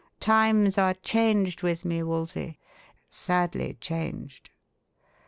Times 0.19 0.79
are 0.79 0.95
changed 0.95 1.61
with 1.61 1.85
me, 1.85 2.01
Wolsey 2.01 2.57
sadly 3.07 3.77
changed." 3.79 4.49